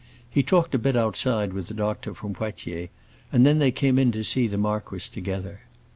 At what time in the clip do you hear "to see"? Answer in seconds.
4.13-4.47